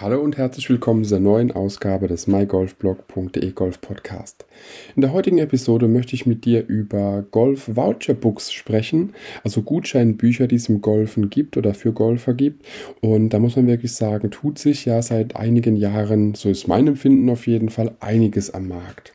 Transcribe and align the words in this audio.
Hallo 0.00 0.20
und 0.20 0.36
herzlich 0.36 0.70
willkommen 0.70 1.02
dieser 1.02 1.18
neuen 1.18 1.50
Ausgabe 1.50 2.06
des 2.06 2.28
mygolfblog.de 2.28 3.50
Golf 3.50 3.80
Podcast. 3.80 4.46
In 4.94 5.02
der 5.02 5.12
heutigen 5.12 5.38
Episode 5.38 5.88
möchte 5.88 6.14
ich 6.14 6.24
mit 6.24 6.44
dir 6.44 6.64
über 6.68 7.24
Golf 7.32 7.68
Voucher 7.74 8.14
Books 8.14 8.52
sprechen, 8.52 9.12
also 9.42 9.60
Gutscheinbücher, 9.62 10.46
die 10.46 10.54
es 10.54 10.68
im 10.68 10.82
Golfen 10.82 11.30
gibt 11.30 11.56
oder 11.56 11.74
für 11.74 11.92
Golfer 11.92 12.34
gibt. 12.34 12.64
Und 13.00 13.30
da 13.30 13.40
muss 13.40 13.56
man 13.56 13.66
wirklich 13.66 13.92
sagen, 13.92 14.30
tut 14.30 14.60
sich 14.60 14.84
ja 14.84 15.02
seit 15.02 15.34
einigen 15.34 15.74
Jahren, 15.74 16.36
so 16.36 16.48
ist 16.48 16.68
mein 16.68 16.86
Empfinden 16.86 17.28
auf 17.28 17.48
jeden 17.48 17.68
Fall, 17.68 17.96
einiges 17.98 18.54
am 18.54 18.68
Markt. 18.68 19.14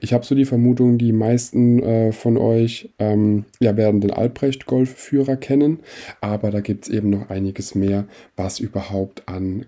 Ich 0.00 0.12
habe 0.12 0.24
so 0.24 0.34
die 0.34 0.44
Vermutung, 0.44 0.98
die 0.98 1.12
meisten 1.12 1.82
äh, 1.82 2.12
von 2.12 2.36
euch 2.36 2.90
ähm, 2.98 3.44
ja, 3.60 3.76
werden 3.76 4.00
den 4.00 4.10
Albrecht 4.10 4.66
Golfführer 4.66 5.36
kennen, 5.36 5.80
aber 6.20 6.50
da 6.50 6.60
gibt 6.60 6.84
es 6.84 6.90
eben 6.90 7.10
noch 7.10 7.30
einiges 7.30 7.74
mehr, 7.74 8.06
was 8.36 8.60
überhaupt 8.60 9.28
an 9.28 9.66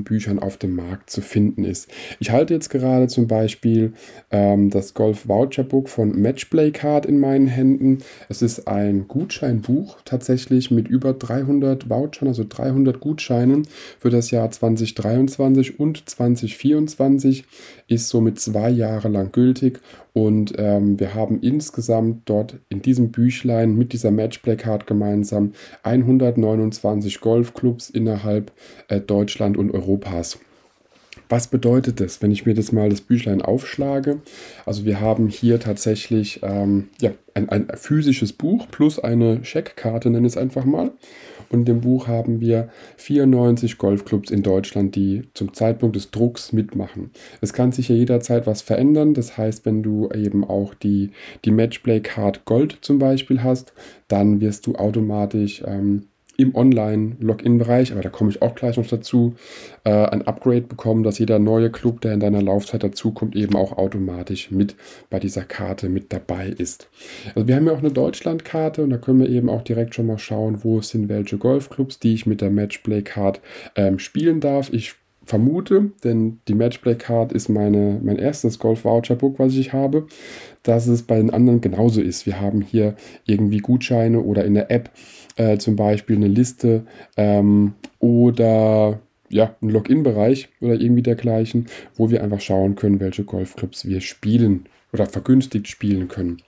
Gutscheinbüchern 0.00 0.38
auf 0.38 0.56
dem 0.56 0.74
Markt 0.74 1.10
zu 1.10 1.20
finden 1.20 1.64
ist. 1.64 1.88
Ich 2.18 2.30
halte 2.30 2.54
jetzt 2.54 2.70
gerade 2.70 3.08
zum 3.08 3.26
Beispiel 3.26 3.92
ähm, 4.30 4.70
das 4.70 4.94
Golf 4.94 5.28
Voucher 5.28 5.64
Book 5.64 5.88
von 5.88 6.20
Matchplay 6.20 6.70
Card 6.70 7.06
in 7.06 7.20
meinen 7.20 7.46
Händen. 7.46 7.98
Es 8.28 8.42
ist 8.42 8.66
ein 8.66 9.06
Gutscheinbuch 9.08 9.98
tatsächlich 10.04 10.70
mit 10.70 10.88
über 10.88 11.12
300 11.12 11.88
Vouchern, 11.88 12.28
also 12.28 12.44
300 12.48 13.00
Gutscheinen 13.00 13.66
für 13.98 14.10
das 14.10 14.30
Jahr 14.30 14.50
2023 14.50 15.78
und 15.78 16.08
2024, 16.08 17.44
ist 17.88 18.08
somit 18.08 18.40
zwei 18.40 18.70
Jahre 18.70 19.08
lang 19.08 19.32
gültig 19.32 19.80
und 20.12 20.54
ähm, 20.58 20.98
wir 20.98 21.14
haben 21.14 21.40
insgesamt 21.40 22.22
dort 22.28 22.58
in 22.68 22.82
diesem 22.82 23.10
Büchlein 23.12 23.76
mit 23.76 23.92
dieser 23.92 24.10
Matchplay 24.10 24.56
Card 24.56 24.86
gemeinsam 24.86 25.52
129 25.82 27.20
Golfclubs 27.20 27.90
innerhalb 27.90 28.52
äh, 28.88 29.00
Deutschland 29.00 29.56
und 29.56 29.70
Europas. 29.70 30.38
Was 31.28 31.46
bedeutet 31.46 32.00
das, 32.00 32.20
wenn 32.22 32.32
ich 32.32 32.44
mir 32.44 32.54
das 32.54 32.72
mal 32.72 32.88
das 32.88 33.02
Büchlein 33.02 33.40
aufschlage? 33.40 34.20
Also 34.66 34.84
wir 34.84 35.00
haben 35.00 35.28
hier 35.28 35.60
tatsächlich 35.60 36.40
ähm, 36.42 36.88
ja, 37.00 37.12
ein, 37.34 37.48
ein 37.48 37.68
physisches 37.76 38.32
Buch 38.32 38.66
plus 38.68 38.98
eine 38.98 39.44
Scheckkarte, 39.44 40.10
nenne 40.10 40.26
ich 40.26 40.32
es 40.32 40.36
einfach 40.36 40.64
mal. 40.64 40.90
Und 41.52 41.68
im 41.68 41.80
Buch 41.80 42.06
haben 42.06 42.40
wir 42.40 42.68
94 42.96 43.76
Golfclubs 43.76 44.30
in 44.30 44.42
Deutschland, 44.42 44.94
die 44.94 45.24
zum 45.34 45.52
Zeitpunkt 45.52 45.96
des 45.96 46.12
Drucks 46.12 46.52
mitmachen. 46.52 47.10
Es 47.40 47.52
kann 47.52 47.72
sich 47.72 47.88
ja 47.88 47.96
jederzeit 47.96 48.46
was 48.46 48.62
verändern. 48.62 49.14
Das 49.14 49.36
heißt, 49.36 49.66
wenn 49.66 49.82
du 49.82 50.08
eben 50.10 50.44
auch 50.44 50.74
die, 50.74 51.10
die 51.44 51.50
Matchplay 51.50 52.00
Card 52.00 52.44
Gold 52.44 52.78
zum 52.82 53.00
Beispiel 53.00 53.42
hast, 53.42 53.72
dann 54.06 54.40
wirst 54.40 54.66
du 54.68 54.76
automatisch 54.76 55.62
ähm, 55.66 56.06
im 56.40 56.54
Online-Login-Bereich, 56.54 57.92
aber 57.92 58.02
da 58.02 58.08
komme 58.08 58.30
ich 58.30 58.42
auch 58.42 58.54
gleich 58.54 58.76
noch 58.76 58.86
dazu, 58.86 59.34
äh, 59.84 59.90
ein 59.90 60.26
Upgrade 60.26 60.62
bekommen, 60.62 61.02
dass 61.02 61.18
jeder 61.18 61.38
neue 61.38 61.70
Club, 61.70 62.00
der 62.00 62.14
in 62.14 62.20
deiner 62.20 62.42
Laufzeit 62.42 62.82
dazukommt, 62.82 63.36
eben 63.36 63.56
auch 63.56 63.76
automatisch 63.76 64.50
mit 64.50 64.76
bei 65.10 65.18
dieser 65.18 65.44
Karte 65.44 65.88
mit 65.88 66.12
dabei 66.12 66.48
ist. 66.48 66.88
Also 67.34 67.48
wir 67.48 67.56
haben 67.56 67.66
ja 67.66 67.72
auch 67.72 67.78
eine 67.78 67.90
Deutschland-Karte 67.90 68.82
und 68.82 68.90
da 68.90 68.98
können 68.98 69.20
wir 69.20 69.28
eben 69.28 69.48
auch 69.48 69.62
direkt 69.62 69.94
schon 69.94 70.06
mal 70.06 70.18
schauen, 70.18 70.62
wo 70.62 70.80
sind 70.80 71.08
welche 71.08 71.38
Golfclubs, 71.38 71.98
die 71.98 72.14
ich 72.14 72.26
mit 72.26 72.40
der 72.40 72.50
Matchplay-Card 72.50 73.40
ähm, 73.76 73.98
spielen 73.98 74.40
darf. 74.40 74.72
Ich 74.72 74.94
vermute, 75.30 75.92
denn 76.02 76.40
die 76.48 76.54
Matchplay 76.54 76.96
Card 76.96 77.32
ist 77.32 77.48
meine, 77.48 78.00
mein 78.02 78.16
erstes 78.16 78.58
Golf 78.58 78.84
Voucher 78.84 79.14
Book, 79.14 79.38
was 79.38 79.54
ich 79.54 79.72
habe, 79.72 80.08
dass 80.64 80.88
es 80.88 81.04
bei 81.04 81.18
den 81.18 81.30
anderen 81.30 81.60
genauso 81.60 82.02
ist. 82.02 82.26
Wir 82.26 82.40
haben 82.40 82.62
hier 82.62 82.96
irgendwie 83.26 83.58
Gutscheine 83.58 84.20
oder 84.20 84.44
in 84.44 84.54
der 84.54 84.72
App 84.72 84.90
äh, 85.36 85.56
zum 85.58 85.76
Beispiel 85.76 86.16
eine 86.16 86.26
Liste 86.26 86.84
ähm, 87.16 87.74
oder 88.00 88.98
ja, 89.28 89.54
ein 89.62 89.70
Login-Bereich 89.70 90.48
oder 90.60 90.74
irgendwie 90.74 91.02
dergleichen, 91.02 91.66
wo 91.94 92.10
wir 92.10 92.24
einfach 92.24 92.40
schauen 92.40 92.74
können, 92.74 92.98
welche 92.98 93.22
Golfclubs 93.22 93.86
wir 93.86 94.00
spielen 94.00 94.64
oder 94.92 95.06
vergünstigt 95.06 95.68
spielen 95.68 96.08
können. 96.08 96.42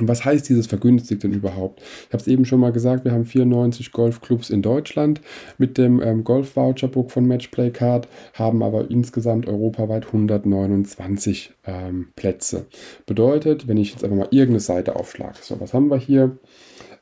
Und 0.00 0.08
was 0.08 0.24
heißt 0.24 0.48
dieses 0.48 0.66
vergünstigt 0.66 1.22
denn 1.22 1.32
überhaupt? 1.32 1.80
Ich 1.80 2.12
habe 2.12 2.22
es 2.22 2.26
eben 2.26 2.44
schon 2.44 2.60
mal 2.60 2.72
gesagt, 2.72 3.04
wir 3.04 3.12
haben 3.12 3.24
94 3.24 3.92
Golfclubs 3.92 4.50
in 4.50 4.62
Deutschland 4.62 5.20
mit 5.58 5.76
dem 5.78 6.00
ähm, 6.02 6.24
Golf-Voucher-Book 6.24 7.10
von 7.10 7.26
Matchplay 7.26 7.70
Card, 7.70 8.08
haben 8.34 8.62
aber 8.62 8.90
insgesamt 8.90 9.46
europaweit 9.46 10.06
129 10.06 11.52
ähm, 11.66 12.08
Plätze. 12.16 12.66
Bedeutet, 13.06 13.68
wenn 13.68 13.76
ich 13.76 13.92
jetzt 13.92 14.04
einfach 14.04 14.16
mal 14.16 14.28
irgendeine 14.30 14.60
Seite 14.60 14.96
aufschlage, 14.96 15.38
so 15.42 15.60
was 15.60 15.74
haben 15.74 15.90
wir 15.90 15.98
hier? 15.98 16.38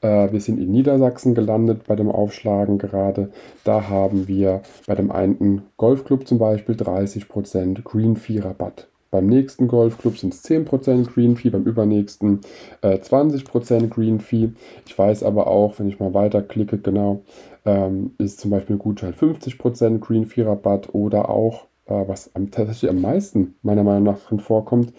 Äh, 0.01 0.33
wir 0.33 0.41
sind 0.41 0.59
in 0.59 0.71
Niedersachsen 0.71 1.35
gelandet 1.35 1.85
bei 1.87 1.97
dem 1.97 2.11
Aufschlagen 2.11 2.79
gerade. 2.79 3.31
Da 3.65 3.89
haben 3.89 4.29
wir 4.29 4.63
bei 4.87 4.95
dem 4.95 5.11
einen 5.11 5.63
Golfclub 5.77 6.27
zum 6.27 6.39
Beispiel 6.39 6.75
30% 6.75 7.83
Green 7.83 8.17
Fee 8.17 8.41
Rabatt. 8.41 8.89
Beim 9.11 9.27
nächsten 9.27 9.69
Golfclub 9.69 10.19
sind 10.19 10.35
es 10.35 10.45
10% 10.45 11.07
Green 11.07 11.37
Fee, 11.37 11.51
beim 11.51 11.65
übernächsten 11.65 12.41
äh, 12.83 12.99
20% 12.99 13.89
Green 13.89 14.21
Fee. 14.21 14.51
Ich 14.87 14.99
weiß 14.99 15.23
aber 15.23 15.47
auch, 15.47 15.79
wenn 15.79 15.89
ich 15.89 15.99
mal 15.99 16.13
weiterklicke, 16.13 16.79
genau, 16.79 17.23
ähm, 17.65 18.15
ist 18.19 18.41
zum 18.41 18.51
Beispiel 18.51 18.77
Gutschein 18.77 19.15
50% 19.15 20.01
Green 20.01 20.27
Fee 20.27 20.43
Rabatt 20.43 20.95
oder 20.95 21.31
auch, 21.31 21.68
was 21.89 22.35
am, 22.35 22.51
tatsächlich 22.51 22.91
am 22.91 23.01
meisten 23.01 23.55
meiner 23.63 23.85
Meinung 23.85 24.05
nach 24.05 24.19
drin 24.21 24.41
vorkommt, 24.41 24.93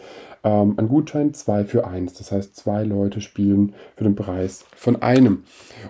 ähm, 0.44 0.76
ein 0.78 0.88
Gutschein 0.88 1.34
2 1.34 1.66
für 1.66 1.88
1. 1.88 2.14
Das 2.14 2.32
heißt, 2.32 2.56
zwei 2.56 2.84
Leute 2.84 3.22
spielen 3.22 3.74
für 3.96 4.04
den 4.04 4.16
Preis 4.16 4.66
von 4.76 5.02
einem. 5.02 5.44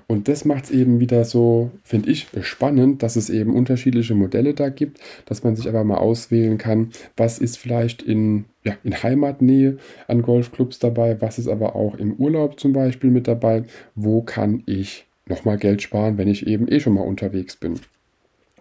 Und 0.07 0.27
das 0.27 0.45
macht 0.45 0.65
es 0.65 0.71
eben 0.71 0.99
wieder 0.99 1.23
so, 1.25 1.71
finde 1.83 2.09
ich, 2.09 2.27
spannend, 2.41 3.03
dass 3.03 3.15
es 3.15 3.29
eben 3.29 3.55
unterschiedliche 3.55 4.15
Modelle 4.15 4.53
da 4.53 4.69
gibt, 4.69 4.99
dass 5.25 5.43
man 5.43 5.55
sich 5.55 5.67
aber 5.67 5.83
mal 5.83 5.97
auswählen 5.97 6.57
kann, 6.57 6.91
was 7.15 7.39
ist 7.39 7.57
vielleicht 7.57 8.01
in, 8.01 8.45
ja, 8.63 8.73
in 8.83 9.01
Heimatnähe 9.01 9.77
an 10.07 10.21
Golfclubs 10.21 10.79
dabei, 10.79 11.21
was 11.21 11.39
ist 11.39 11.47
aber 11.47 11.75
auch 11.75 11.95
im 11.95 12.13
Urlaub 12.13 12.59
zum 12.59 12.73
Beispiel 12.73 13.11
mit 13.11 13.27
dabei, 13.27 13.63
wo 13.95 14.21
kann 14.21 14.63
ich 14.65 15.05
nochmal 15.27 15.57
Geld 15.57 15.81
sparen, 15.81 16.17
wenn 16.17 16.27
ich 16.27 16.47
eben 16.47 16.67
eh 16.67 16.79
schon 16.79 16.93
mal 16.93 17.01
unterwegs 17.01 17.55
bin. 17.55 17.79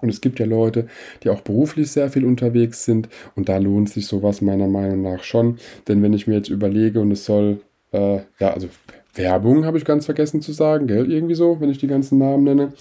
Und 0.00 0.08
es 0.08 0.20
gibt 0.20 0.38
ja 0.38 0.46
Leute, 0.46 0.86
die 1.22 1.30
auch 1.30 1.40
beruflich 1.40 1.90
sehr 1.90 2.10
viel 2.10 2.24
unterwegs 2.24 2.84
sind 2.84 3.08
und 3.34 3.48
da 3.48 3.58
lohnt 3.58 3.90
sich 3.90 4.06
sowas 4.06 4.40
meiner 4.40 4.68
Meinung 4.68 5.02
nach 5.02 5.22
schon. 5.22 5.58
Denn 5.86 6.02
wenn 6.02 6.12
ich 6.12 6.26
mir 6.26 6.34
jetzt 6.34 6.50
überlege 6.50 7.00
und 7.00 7.10
es 7.10 7.24
soll, 7.24 7.60
äh, 7.92 8.18
ja, 8.38 8.52
also 8.52 8.68
Werbung 9.14 9.64
habe 9.64 9.76
ich 9.76 9.84
ganz 9.84 10.06
vergessen 10.06 10.40
zu 10.40 10.52
sagen, 10.52 10.86
gell, 10.86 11.10
irgendwie 11.10 11.34
so, 11.34 11.60
wenn 11.60 11.70
ich 11.70 11.78
die 11.78 11.86
ganzen 11.88 12.18
Namen 12.18 12.44
nenne. 12.44 12.72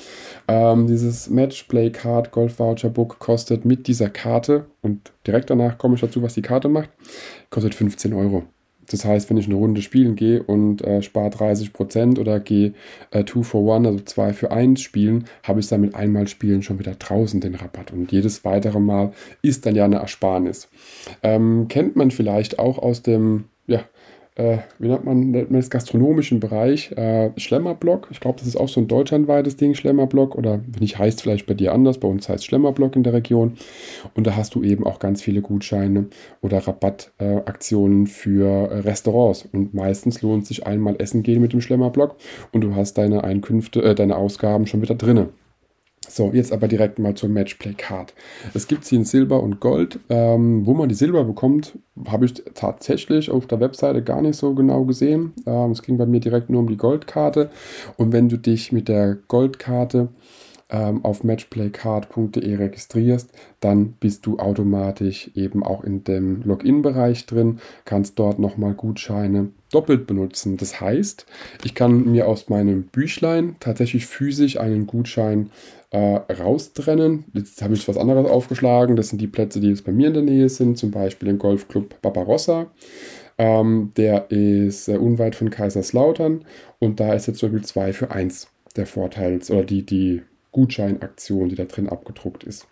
Ähm, 0.48 0.88
dieses 0.88 1.30
Matchplay 1.30 1.90
Card 1.90 2.32
Golf 2.32 2.60
Voucher 2.60 2.90
Book 2.90 3.20
kostet 3.20 3.66
mit 3.66 3.88
dieser 3.88 4.10
Karte 4.10 4.68
und 4.82 5.12
direkt 5.26 5.50
danach 5.50 5.78
komme 5.78 5.96
ich 5.96 6.02
dazu, 6.02 6.22
was 6.22 6.36
die 6.36 6.42
Karte 6.42 6.70
macht, 6.70 6.90
kostet 7.50 7.76
15 7.76 8.14
Euro. 8.14 8.44
Das 8.90 9.06
heißt, 9.06 9.30
wenn 9.30 9.38
ich 9.38 9.46
eine 9.46 9.56
Runde 9.56 9.82
spielen 9.82 10.16
gehe 10.16 10.42
und 10.42 10.82
äh, 10.82 11.02
spare 11.02 11.30
30% 11.30 12.20
oder 12.20 12.40
gehe 12.40 12.74
2 13.12 13.20
äh, 13.20 13.44
for 13.44 13.76
1, 13.76 13.88
also 13.88 14.00
2 14.00 14.34
für 14.34 14.52
1 14.52 14.82
spielen, 14.82 15.26
habe 15.44 15.60
ich 15.60 15.68
damit 15.68 15.96
einmal 15.96 16.28
spielen 16.28 16.64
schon 16.64 16.80
wieder 16.80 16.96
draußen 16.96 17.42
den 17.42 17.56
Rabatt. 17.56 17.92
Und 17.92 18.12
jedes 18.12 18.46
weitere 18.46 18.80
Mal 18.80 19.12
ist 19.42 19.66
dann 19.66 19.76
ja 19.76 19.86
eine 19.86 19.98
Ersparnis. 19.98 20.70
Ähm, 21.24 21.68
kennt 21.68 21.96
man 21.96 22.12
vielleicht 22.12 22.60
auch 22.60 22.78
aus 22.78 23.02
dem 23.02 23.46
ja, 23.68 23.84
äh, 24.38 24.60
wie 24.78 24.88
nennt 24.88 25.04
man, 25.04 25.32
nennt 25.32 25.50
man 25.50 25.60
das, 25.60 25.70
gastronomischen 25.70 26.40
Bereich, 26.40 26.92
äh, 26.92 27.32
Schlemmerblock. 27.38 28.08
Ich 28.12 28.20
glaube, 28.20 28.38
das 28.38 28.48
ist 28.48 28.56
auch 28.56 28.70
so 28.70 28.80
ein 28.80 28.88
deutschlandweites 28.88 29.58
Ding, 29.58 29.74
Schlemmerblock. 29.74 30.36
Oder 30.36 30.60
wenn 30.66 30.80
nicht, 30.80 31.00
heißt 31.00 31.22
vielleicht 31.22 31.48
bei 31.48 31.56
dir 31.56 31.74
anders. 31.74 31.98
Bei 31.98 32.08
uns 32.08 32.30
heißt 32.30 32.46
Schlemmerblock 32.46 32.96
in 32.96 33.04
der 33.04 33.14
Region. 33.14 33.54
Und 34.14 34.28
da 34.28 34.36
hast 34.36 34.54
du 34.54 34.64
eben 34.64 34.86
auch 34.86 35.00
ganz 35.00 35.24
viele 35.24 35.42
Gutscheine 35.42 36.06
oder 36.42 36.60
Rabattaktionen 36.60 38.06
äh, 38.06 38.10
für 38.10 38.86
Restaurants. 38.86 39.48
Und 39.52 39.74
meistens 39.74 40.22
lohnt 40.22 40.46
sich 40.46 40.68
einmal 40.68 40.96
essen 41.00 41.24
gehen 41.24 41.42
mit 41.42 41.54
dem 41.54 41.62
Schlemmerblock 41.62 42.16
und 42.52 42.62
du 42.62 42.76
hast 42.76 42.98
deine 42.98 43.24
Einkünfte, 43.24 43.82
äh, 43.82 43.96
deine 43.96 44.18
Ausgaben 44.18 44.68
schon 44.68 44.82
wieder 44.82 44.96
drinne. 44.96 45.30
So, 46.10 46.32
jetzt 46.34 46.54
aber 46.54 46.68
direkt 46.68 47.00
mal 47.00 47.16
zur 47.16 47.30
Matchplay 47.30 47.74
Card. 47.74 48.14
Es 48.54 48.68
gibt 48.68 48.86
sie 48.86 48.96
in 48.96 49.06
Silber 49.06 49.44
und 49.44 49.60
Gold. 49.60 50.00
Ähm, 50.10 50.66
wo 50.66 50.74
man 50.74 50.90
die 50.90 50.96
Silber 50.96 51.24
bekommt, 51.24 51.78
habe 52.08 52.26
ich 52.26 52.34
tatsächlich 52.54 53.30
auf 53.30 53.48
der 53.48 53.60
Webseite 53.60 54.04
gar 54.04 54.22
nicht 54.22 54.38
so 54.38 54.54
genau 54.54 54.86
gesehen. 54.86 55.34
Ähm, 55.46 55.72
es 55.72 55.84
ging 55.84 55.98
bei 55.98 56.06
mir 56.06 56.20
direkt 56.20 56.50
nur 56.50 56.62
um 56.62 56.68
die 56.68 56.78
Goldkarte. 56.78 57.50
Und 57.98 58.14
wenn 58.14 58.30
du 58.30 58.38
dich 58.38 58.72
mit 58.72 58.88
der 58.88 59.18
Goldkarte 59.28 60.10
ähm, 60.70 61.04
auf 61.04 61.24
matchplaycard.de 61.24 62.56
registrierst, 62.56 63.32
dann 63.60 63.94
bist 63.94 64.26
du 64.26 64.38
automatisch 64.40 65.32
eben 65.36 65.64
auch 65.64 65.84
in 65.84 66.04
dem 66.04 66.42
Login-Bereich 66.44 67.26
drin, 67.26 67.60
kannst 67.86 68.20
dort 68.20 68.40
nochmal 68.40 68.74
Gutscheine 68.74 69.50
doppelt 69.72 70.08
benutzen. 70.08 70.58
Das 70.58 70.80
heißt, 70.80 71.26
ich 71.64 71.76
kann 71.76 72.06
mir 72.12 72.28
aus 72.28 72.50
meinem 72.50 72.84
Büchlein 72.84 73.56
tatsächlich 73.60 74.06
physisch 74.06 74.60
einen 74.60 74.88
Gutschein 74.88 75.50
äh, 75.92 75.98
raustrennen. 75.98 77.26
Jetzt 77.34 77.62
habe 77.62 77.74
ich 77.74 77.88
was 77.88 77.98
anderes 77.98 78.30
aufgeschlagen. 78.30 78.96
Das 78.96 79.10
sind 79.10 79.20
die 79.20 79.28
Plätze, 79.28 79.60
die 79.60 79.70
jetzt 79.70 79.86
bei 79.86 79.92
mir 79.92 80.08
in 80.08 80.14
der 80.14 80.24
Nähe 80.24 80.50
sind, 80.50 80.78
zum 80.78 80.92
Beispiel 80.92 81.28
den 81.28 81.40
Golfclub 81.40 82.02
Barbarossa. 82.02 82.68
Ähm, 83.38 83.92
der 83.98 84.32
ist 84.32 84.88
äh, 84.88 84.98
unweit 84.98 85.36
von 85.36 85.50
Kaiserslautern 85.50 86.44
und 86.80 87.00
da 87.00 87.14
ist 87.14 87.28
jetzt 87.28 87.40
zum 87.40 87.52
Beispiel 87.52 87.68
2 87.68 87.94
für 87.94 88.12
1 88.12 88.48
der 88.76 88.88
Vorteils- 88.88 89.52
oder 89.52 89.64
die, 89.64 89.86
die 89.86 90.24
Gutscheinaktion, 90.52 91.50
die 91.50 91.56
da 91.56 91.66
drin 91.66 91.88
abgedruckt 91.88 92.44
ist. 92.44 92.68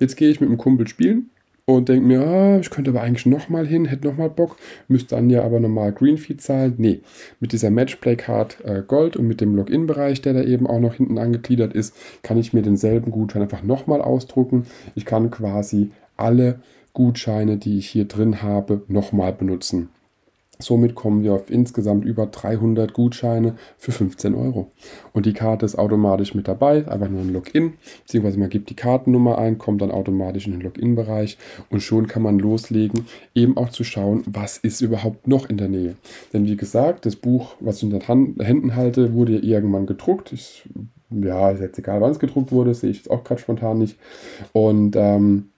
Jetzt 0.00 0.16
gehe 0.16 0.28
ich 0.28 0.40
mit 0.40 0.48
einem 0.48 0.58
Kumpel 0.58 0.88
spielen 0.88 1.30
und 1.74 1.90
denke 1.90 2.06
mir, 2.06 2.26
ah, 2.26 2.58
ich 2.58 2.70
könnte 2.70 2.92
aber 2.92 3.02
eigentlich 3.02 3.26
nochmal 3.26 3.66
hin, 3.66 3.84
hätte 3.84 4.08
nochmal 4.08 4.30
Bock, 4.30 4.56
müsste 4.88 5.16
dann 5.16 5.28
ja 5.28 5.42
aber 5.42 5.60
nochmal 5.60 5.92
Greenfee 5.92 6.38
zahlen. 6.38 6.76
Nee, 6.78 7.00
mit 7.40 7.52
dieser 7.52 7.70
Matchplay-Card 7.70 8.64
äh, 8.64 8.82
Gold 8.86 9.18
und 9.18 9.28
mit 9.28 9.42
dem 9.42 9.54
Login-Bereich, 9.54 10.22
der 10.22 10.32
da 10.32 10.42
eben 10.42 10.66
auch 10.66 10.80
noch 10.80 10.94
hinten 10.94 11.18
angegliedert 11.18 11.74
ist, 11.74 11.94
kann 12.22 12.38
ich 12.38 12.54
mir 12.54 12.62
denselben 12.62 13.10
Gutschein 13.10 13.42
einfach 13.42 13.62
nochmal 13.62 14.00
ausdrucken. 14.00 14.64
Ich 14.94 15.04
kann 15.04 15.30
quasi 15.30 15.90
alle 16.16 16.60
Gutscheine, 16.94 17.58
die 17.58 17.76
ich 17.76 17.90
hier 17.90 18.06
drin 18.06 18.42
habe, 18.42 18.80
nochmal 18.88 19.34
benutzen. 19.34 19.90
Somit 20.58 20.94
kommen 20.94 21.22
wir 21.22 21.34
auf 21.34 21.50
insgesamt 21.50 22.04
über 22.04 22.26
300 22.26 22.92
Gutscheine 22.92 23.54
für 23.76 23.92
15 23.92 24.34
Euro. 24.34 24.72
Und 25.12 25.26
die 25.26 25.32
Karte 25.32 25.64
ist 25.64 25.78
automatisch 25.78 26.34
mit 26.34 26.48
dabei, 26.48 26.86
einfach 26.88 27.08
nur 27.08 27.20
ein 27.20 27.32
Login, 27.32 27.74
beziehungsweise 28.02 28.38
man 28.38 28.48
gibt 28.48 28.70
die 28.70 28.76
Kartennummer 28.76 29.38
ein, 29.38 29.58
kommt 29.58 29.82
dann 29.82 29.90
automatisch 29.90 30.46
in 30.46 30.52
den 30.52 30.62
Login-Bereich 30.62 31.38
und 31.70 31.80
schon 31.80 32.06
kann 32.08 32.22
man 32.22 32.38
loslegen, 32.38 33.06
eben 33.34 33.56
auch 33.56 33.68
zu 33.70 33.84
schauen, 33.84 34.24
was 34.26 34.58
ist 34.58 34.80
überhaupt 34.80 35.28
noch 35.28 35.48
in 35.48 35.58
der 35.58 35.68
Nähe. 35.68 35.96
Denn 36.32 36.46
wie 36.46 36.56
gesagt, 36.56 37.06
das 37.06 37.16
Buch, 37.16 37.54
was 37.60 37.78
ich 37.78 37.84
in 37.84 37.90
den 37.90 38.02
Händen 38.02 38.74
halte, 38.74 39.14
wurde 39.14 39.32
ja 39.32 39.58
irgendwann 39.58 39.86
gedruckt. 39.86 40.32
Ich, 40.32 40.68
ja, 41.10 41.50
ist 41.50 41.60
jetzt 41.60 41.78
egal, 41.78 42.00
wann 42.00 42.10
es 42.10 42.18
gedruckt 42.18 42.52
wurde, 42.52 42.74
sehe 42.74 42.90
ich 42.90 42.98
jetzt 42.98 43.10
auch 43.10 43.24
gerade 43.24 43.40
spontan 43.40 43.78
nicht. 43.78 43.98
Und 44.52 44.96
ähm, 44.96 45.50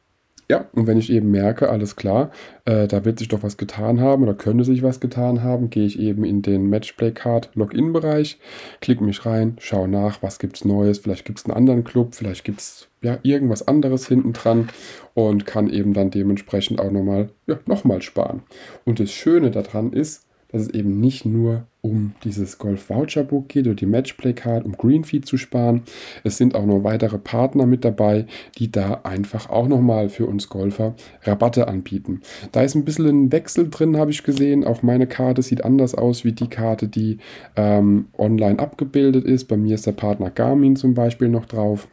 ja, 0.51 0.65
und 0.73 0.89
wenn 0.89 0.99
ich 0.99 1.13
eben 1.13 1.31
merke, 1.31 1.71
alles 1.71 1.95
klar, 1.95 2.33
äh, 2.65 2.89
da 2.89 3.05
wird 3.05 3.21
sich 3.21 3.29
doch 3.29 3.45
was 3.45 3.57
getan 3.57 4.01
haben 4.01 4.25
oder 4.25 4.35
könnte 4.35 4.65
sich 4.65 4.83
was 4.83 4.99
getan 4.99 5.45
haben, 5.45 5.71
gehe 5.71 5.87
ich 5.87 5.97
eben 6.01 6.25
in 6.25 6.43
den 6.43 6.69
Matchplay 6.69 7.13
Card 7.13 7.51
Login-Bereich, 7.55 8.41
klicke 8.81 9.05
mich 9.05 9.25
rein, 9.25 9.55
schaue 9.61 9.87
nach, 9.87 10.25
was 10.25 10.41
gibt 10.41 10.57
es 10.57 10.65
Neues, 10.65 10.99
vielleicht 10.99 11.25
gibt 11.25 11.39
es 11.39 11.45
einen 11.45 11.55
anderen 11.55 11.85
Club, 11.85 12.17
vielleicht 12.17 12.43
gibt 12.43 12.59
es 12.59 12.89
ja, 13.01 13.21
irgendwas 13.23 13.69
anderes 13.69 14.09
hinten 14.09 14.33
dran 14.33 14.71
und 15.15 15.47
kann 15.47 15.71
eben 15.71 15.95
dann 15.95 16.11
dementsprechend 16.11 16.81
auch 16.81 16.91
nochmal 16.91 17.29
ja, 17.47 17.61
noch 17.67 17.85
sparen. 18.01 18.43
Und 18.85 18.99
das 18.99 19.13
Schöne 19.13 19.53
daran 19.53 19.93
ist, 19.93 20.27
dass 20.53 20.63
es 20.63 20.71
eben 20.71 21.01
nicht 21.01 21.25
nur 21.25 21.67
um 21.83 22.13
dieses 22.25 22.59
Golf 22.59 22.91
Voucher 22.91 23.25
Book 23.25 23.49
geht 23.49 23.67
oder 23.67 23.75
die 23.75 23.87
Matchplay 23.87 24.33
Card, 24.33 24.65
um 24.65 24.73
Greenfeed 24.73 25.25
zu 25.25 25.37
sparen. 25.39 25.83
Es 26.25 26.37
sind 26.37 26.55
auch 26.55 26.67
noch 26.67 26.85
weitere 26.85 27.19
Partner 27.19 27.67
mit 27.67 27.85
dabei, 27.85 28.27
die 28.59 28.71
da 28.71 29.01
einfach 29.05 29.49
auch 29.49 29.67
nochmal 29.67 30.11
für 30.11 30.27
uns 30.27 30.49
Golfer 30.49 30.95
Rabatte 31.23 31.69
anbieten. 31.69 32.21
Da 32.53 32.63
ist 32.63 32.75
ein 32.75 32.85
bisschen 32.85 33.07
ein 33.07 33.33
Wechsel 33.33 33.71
drin, 33.71 33.97
habe 33.97 34.11
ich 34.11 34.23
gesehen. 34.23 34.65
Auch 34.65 34.83
meine 34.83 35.07
Karte 35.07 35.43
sieht 35.43 35.65
anders 35.65 35.95
aus 35.95 36.25
wie 36.25 36.33
die 36.33 36.49
Karte, 36.49 36.89
die 36.89 37.19
ähm, 37.57 38.07
online 38.19 38.59
abgebildet 38.59 39.25
ist. 39.25 39.45
Bei 39.45 39.57
mir 39.57 39.75
ist 39.75 39.87
der 39.87 39.93
Partner 39.93 40.31
Garmin 40.31 40.77
zum 40.77 40.95
Beispiel 40.95 41.29
noch 41.29 41.47
drauf 41.47 41.89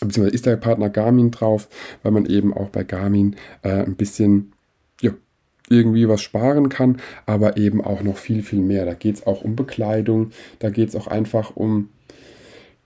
beziehungsweise 0.00 0.34
ist 0.34 0.46
der 0.46 0.56
Partner 0.56 0.90
Garmin 0.90 1.32
drauf, 1.32 1.68
weil 2.04 2.12
man 2.12 2.24
eben 2.26 2.54
auch 2.54 2.68
bei 2.68 2.84
Garmin 2.84 3.34
äh, 3.62 3.82
ein 3.82 3.96
bisschen 3.96 4.52
irgendwie 5.70 6.08
was 6.08 6.22
sparen 6.22 6.68
kann, 6.68 6.98
aber 7.26 7.56
eben 7.56 7.84
auch 7.84 8.02
noch 8.02 8.16
viel, 8.16 8.42
viel 8.42 8.60
mehr. 8.60 8.84
Da 8.86 8.94
geht 8.94 9.16
es 9.16 9.26
auch 9.26 9.42
um 9.42 9.56
Bekleidung, 9.56 10.30
da 10.58 10.70
geht 10.70 10.90
es 10.90 10.96
auch 10.96 11.06
einfach 11.06 11.56
um 11.56 11.88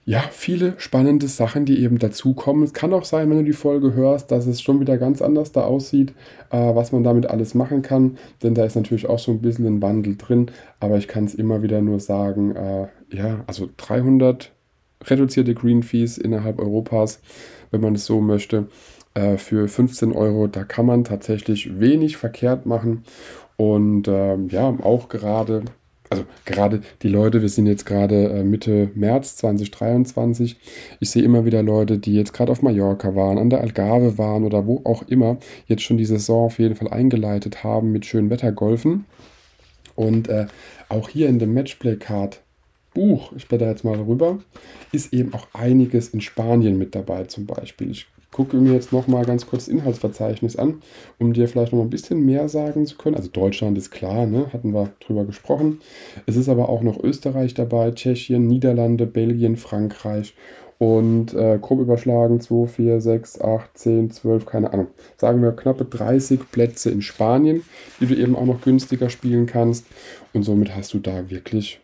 ja, 0.05 0.25
viele 0.33 0.75
spannende 0.79 1.29
Sachen, 1.29 1.65
die 1.65 1.81
eben 1.81 1.99
dazukommen. 1.99 2.65
Es 2.65 2.73
kann 2.73 2.93
auch 2.93 3.05
sein, 3.05 3.31
wenn 3.31 3.39
du 3.39 3.45
die 3.45 3.53
Folge 3.53 3.95
hörst, 3.95 4.33
dass 4.33 4.47
es 4.47 4.61
schon 4.61 4.81
wieder 4.81 4.99
ganz 4.99 5.23
anders 5.23 5.53
da 5.53 5.63
aussieht, 5.63 6.13
äh, 6.51 6.75
was 6.75 6.91
man 6.91 7.05
damit 7.05 7.27
alles 7.27 7.55
machen 7.55 7.83
kann. 7.83 8.19
Denn 8.43 8.55
da 8.55 8.65
ist 8.65 8.75
natürlich 8.75 9.09
auch 9.09 9.21
so 9.21 9.31
ein 9.31 9.41
bisschen 9.41 9.67
ein 9.67 9.81
Wandel 9.81 10.17
drin. 10.17 10.51
Aber 10.81 10.99
ich 10.99 11.07
kann 11.07 11.25
es 11.25 11.35
immer 11.35 11.63
wieder 11.63 11.81
nur 11.81 12.01
sagen, 12.01 12.57
äh, 12.57 12.89
ja, 13.11 13.45
also 13.47 13.69
300 13.77 14.51
reduzierte 15.05 15.55
Green 15.55 15.85
Fees 15.85 16.19
innerhalb 16.19 16.59
Europas, 16.59 17.21
wenn 17.71 17.81
man 17.81 17.95
es 17.95 18.05
so 18.05 18.21
möchte. 18.21 18.67
Äh, 19.15 19.37
für 19.37 19.69
15 19.69 20.13
Euro. 20.13 20.47
Da 20.47 20.65
kann 20.65 20.87
man 20.87 21.05
tatsächlich 21.05 21.79
wenig 21.79 22.17
verkehrt 22.17 22.65
machen. 22.65 23.05
Und 23.57 24.09
ähm, 24.09 24.49
ja, 24.49 24.69
auch 24.83 25.11
gerade, 25.11 25.65
also 26.09 26.25
gerade 26.47 26.81
die 27.03 27.09
Leute, 27.09 27.43
wir 27.43 27.51
sind 27.51 27.67
jetzt 27.67 27.85
gerade 27.85 28.31
äh, 28.31 28.43
Mitte 28.43 28.91
März 28.95 29.37
2023. 29.37 30.57
Ich 31.01 31.11
sehe 31.11 31.23
immer 31.23 31.45
wieder 31.45 31.63
Leute, 31.63 31.99
die 31.99 32.15
jetzt 32.15 32.33
gerade 32.33 32.51
auf 32.51 32.63
Mallorca 32.63 33.15
waren, 33.15 33.37
an 33.37 33.51
der 33.51 33.61
Algarve 33.61 34.17
waren 34.17 34.45
oder 34.45 34.67
wo 34.67 34.81
auch 34.85 35.03
immer, 35.03 35.37
jetzt 35.67 35.83
schon 35.83 35.99
die 35.99 36.07
Saison 36.07 36.47
auf 36.47 36.59
jeden 36.59 36.77
Fall 36.77 36.89
eingeleitet 36.89 37.63
haben 37.63 37.93
mit 37.93 38.07
schönen 38.07 38.31
Wettergolfen. 38.31 39.05
Und 39.95 40.29
äh, 40.29 40.47
auch 40.89 41.11
hier 41.11 41.29
in 41.29 41.39
dem 41.39 41.53
Matchplay-Card 41.53 42.41
Buch, 42.95 43.33
ich 43.37 43.47
blätter 43.49 43.69
jetzt 43.69 43.85
mal 43.85 43.99
rüber, 43.99 44.39
ist 44.91 45.13
eben 45.13 45.35
auch 45.35 45.49
einiges 45.53 46.09
in 46.09 46.21
Spanien 46.21 46.79
mit 46.79 46.95
dabei 46.95 47.25
zum 47.25 47.47
Beispiel. 47.47 47.91
Ich 47.91 48.07
gucke 48.33 48.57
mir 48.57 48.73
jetzt 48.73 48.93
nochmal 48.93 49.25
ganz 49.25 49.47
kurz 49.47 49.67
das 49.67 49.75
Inhaltsverzeichnis 49.75 50.57
an, 50.57 50.83
um 51.19 51.33
dir 51.33 51.47
vielleicht 51.47 51.73
noch 51.73 51.79
mal 51.79 51.85
ein 51.85 51.91
bisschen 51.91 52.25
mehr 52.25 52.49
sagen 52.49 52.87
zu 52.87 52.97
können. 52.97 53.15
Also 53.15 53.29
Deutschland 53.29 53.79
ist 53.79 53.91
klar, 53.91 54.27
ne? 54.27 54.47
hatten 54.53 54.73
wir 54.73 54.91
drüber 55.01 55.25
gesprochen. 55.25 55.81
Es 56.27 56.37
ist 56.37 56.49
aber 56.49 56.69
auch 56.69 56.83
noch 56.83 56.99
Österreich 57.03 57.55
dabei, 57.55 57.93
Tschechien, 57.93 58.49
Niederlande, 58.49 59.07
Belgien, 59.07 59.57
Frankreich 59.57 60.35
und 60.79 61.33
äh, 61.35 61.59
grob 61.63 61.79
überschlagen 61.79 62.41
2, 62.41 62.67
4, 62.67 63.01
6, 63.01 63.41
8, 63.41 63.79
10, 63.79 64.11
12, 64.11 64.47
keine 64.47 64.73
Ahnung. 64.73 64.89
Sagen 65.17 65.41
wir 65.41 65.53
knappe 65.53 65.85
30 65.85 66.51
Plätze 66.51 66.91
in 66.91 67.03
Spanien, 67.03 67.63
die 68.01 68.07
du 68.07 68.17
eben 68.17 68.35
auch 68.35 68.47
noch 68.47 68.63
günstiger 68.63 69.09
spielen 69.09 69.47
kannst. 69.47 69.87
Und 70.33 70.43
somit 70.43 70.75
hast 70.75 70.93
du 70.93 70.99
da 70.99 71.31
wirklich 71.31 71.81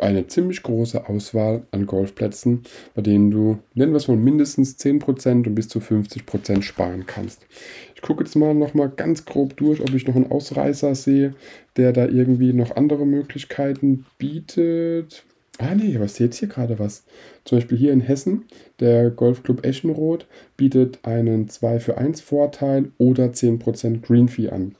eine 0.00 0.26
ziemlich 0.26 0.62
große 0.62 1.08
Auswahl 1.08 1.62
an 1.70 1.86
Golfplätzen, 1.86 2.62
bei 2.94 3.02
denen 3.02 3.30
du, 3.30 3.58
nennen 3.74 3.92
wir 3.92 3.96
es 3.96 4.08
mal, 4.08 4.16
mindestens 4.16 4.78
10% 4.78 5.46
und 5.46 5.54
bis 5.54 5.68
zu 5.68 5.78
50% 5.78 6.62
sparen 6.62 7.06
kannst. 7.06 7.46
Ich 7.94 8.02
gucke 8.02 8.24
jetzt 8.24 8.36
mal 8.36 8.54
noch 8.54 8.74
mal 8.74 8.88
ganz 8.88 9.24
grob 9.24 9.56
durch, 9.56 9.80
ob 9.80 9.94
ich 9.94 10.06
noch 10.06 10.16
einen 10.16 10.30
Ausreißer 10.30 10.94
sehe, 10.94 11.34
der 11.76 11.92
da 11.92 12.06
irgendwie 12.06 12.52
noch 12.52 12.76
andere 12.76 13.06
Möglichkeiten 13.06 14.06
bietet. 14.18 15.24
Ah 15.58 15.74
nee, 15.74 15.98
sehe 16.06 16.26
jetzt 16.26 16.38
hier 16.38 16.48
gerade 16.48 16.78
was. 16.78 17.04
Zum 17.44 17.58
Beispiel 17.58 17.78
hier 17.78 17.92
in 17.92 18.02
Hessen, 18.02 18.44
der 18.80 19.10
Golfclub 19.10 19.64
Eschenroth 19.64 20.26
bietet 20.56 20.98
einen 21.04 21.48
2 21.48 21.80
für 21.80 21.96
1 21.96 22.20
Vorteil 22.20 22.90
oder 22.98 23.26
10% 23.26 24.02
Green 24.02 24.28
Fee 24.28 24.50
an. 24.50 24.74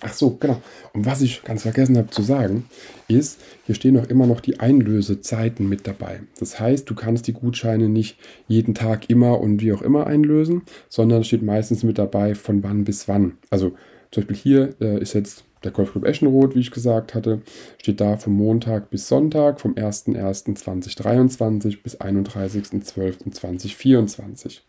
Ach 0.00 0.12
so, 0.12 0.36
genau. 0.38 0.60
Und 0.92 1.06
was 1.06 1.22
ich 1.22 1.42
ganz 1.42 1.62
vergessen 1.62 1.96
habe 1.96 2.10
zu 2.10 2.22
sagen, 2.22 2.66
ist, 3.08 3.40
hier 3.64 3.74
stehen 3.74 3.98
auch 3.98 4.06
immer 4.06 4.26
noch 4.26 4.40
die 4.40 4.60
Einlösezeiten 4.60 5.68
mit 5.68 5.86
dabei. 5.86 6.20
Das 6.38 6.60
heißt, 6.60 6.88
du 6.88 6.94
kannst 6.94 7.26
die 7.26 7.32
Gutscheine 7.32 7.88
nicht 7.88 8.18
jeden 8.46 8.74
Tag 8.74 9.08
immer 9.08 9.40
und 9.40 9.62
wie 9.62 9.72
auch 9.72 9.82
immer 9.82 10.06
einlösen, 10.06 10.62
sondern 10.88 11.24
steht 11.24 11.42
meistens 11.42 11.82
mit 11.82 11.98
dabei, 11.98 12.34
von 12.34 12.62
wann 12.62 12.84
bis 12.84 13.08
wann. 13.08 13.38
Also 13.50 13.72
zum 14.10 14.22
Beispiel 14.22 14.36
hier 14.36 14.74
äh, 14.80 15.00
ist 15.00 15.14
jetzt 15.14 15.44
der 15.64 15.72
Golfclub 15.72 16.04
Eschenroth, 16.04 16.54
wie 16.54 16.60
ich 16.60 16.70
gesagt 16.70 17.14
hatte, 17.14 17.42
steht 17.80 18.00
da 18.00 18.16
vom 18.16 18.34
Montag 18.34 18.90
bis 18.90 19.08
Sonntag, 19.08 19.60
vom 19.60 19.74
01.01.2023 19.74 21.82
bis 21.82 22.00
31.12.2024. 22.00 24.60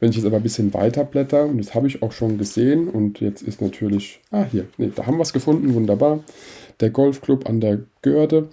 Wenn 0.00 0.10
ich 0.10 0.16
jetzt 0.16 0.26
aber 0.26 0.36
ein 0.36 0.42
bisschen 0.42 0.74
weiter 0.74 1.04
blätter, 1.04 1.46
und 1.46 1.58
das 1.58 1.74
habe 1.74 1.86
ich 1.86 2.02
auch 2.02 2.12
schon 2.12 2.38
gesehen, 2.38 2.88
und 2.88 3.20
jetzt 3.20 3.42
ist 3.42 3.62
natürlich, 3.62 4.20
ah 4.30 4.44
hier, 4.50 4.66
nee, 4.76 4.90
da 4.94 5.06
haben 5.06 5.16
wir 5.16 5.22
es 5.22 5.32
gefunden, 5.32 5.74
wunderbar. 5.74 6.20
Der 6.80 6.90
Golfclub 6.90 7.48
an 7.48 7.60
der 7.60 7.80
Görde 8.02 8.48